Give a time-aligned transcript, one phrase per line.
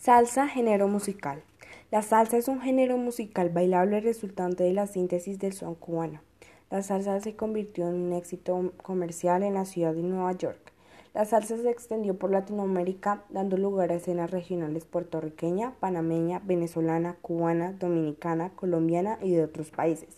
[0.00, 1.42] Salsa, género musical.
[1.90, 6.22] La salsa es un género musical bailable resultante de la síntesis del son cubano.
[6.70, 10.72] La salsa se convirtió en un éxito comercial en la ciudad de Nueva York.
[11.12, 17.72] La salsa se extendió por Latinoamérica, dando lugar a escenas regionales puertorriqueña, panameña, venezolana, cubana,
[17.72, 20.16] dominicana, colombiana y de otros países.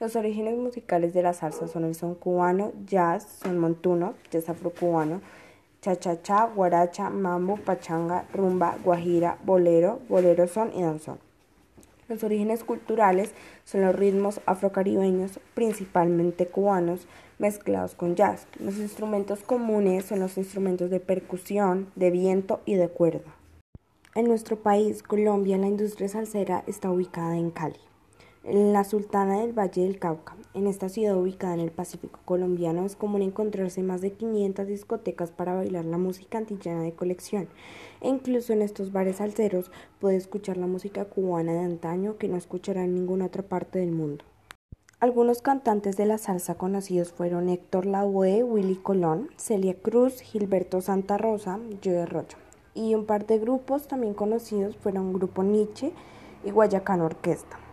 [0.00, 5.22] Los orígenes musicales de la salsa son el son cubano, jazz, son montuno, jazz afrocubano,
[5.84, 11.18] cha-cha-cha, guaracha, mambo, pachanga, rumba, guajira, bolero, bolero son y danzón.
[12.08, 13.34] Los orígenes culturales
[13.64, 17.06] son los ritmos afrocaribeños, principalmente cubanos,
[17.38, 18.46] mezclados con jazz.
[18.58, 23.34] Los instrumentos comunes son los instrumentos de percusión, de viento y de cuerda.
[24.14, 27.80] En nuestro país, Colombia, la industria salsera está ubicada en Cali
[28.44, 30.36] la Sultana del Valle del Cauca.
[30.52, 35.30] En esta ciudad ubicada en el Pacífico colombiano es común encontrarse más de 500 discotecas
[35.30, 37.48] para bailar la música antillana de colección.
[38.02, 42.36] E incluso en estos bares salseros puede escuchar la música cubana de antaño que no
[42.36, 44.26] escuchará en ninguna otra parte del mundo.
[45.00, 51.16] Algunos cantantes de la salsa conocidos fueron Héctor Lavoe, Willy Colón, Celia Cruz, Gilberto Santa
[51.16, 52.36] Rosa, Joe Rocha.
[52.74, 55.92] Y un par de grupos también conocidos fueron Grupo Nietzsche
[56.44, 57.63] y Guayacán Orquesta.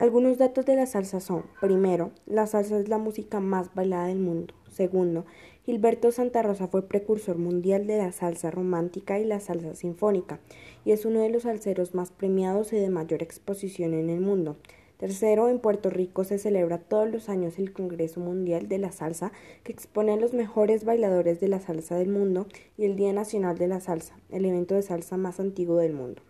[0.00, 4.20] Algunos datos de la salsa son, primero, la salsa es la música más bailada del
[4.20, 4.54] mundo.
[4.70, 5.24] Segundo,
[5.64, 10.38] Gilberto Santa Rosa fue precursor mundial de la salsa romántica y la salsa sinfónica,
[10.84, 14.54] y es uno de los salseros más premiados y de mayor exposición en el mundo.
[14.98, 19.32] Tercero, en Puerto Rico se celebra todos los años el Congreso Mundial de la Salsa,
[19.64, 23.58] que expone a los mejores bailadores de la salsa del mundo, y el Día Nacional
[23.58, 26.22] de la Salsa, el evento de salsa más antiguo del mundo.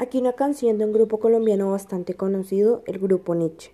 [0.00, 3.70] Aquí una canción de un grupo colombiano bastante conocido, el grupo Nietzsche.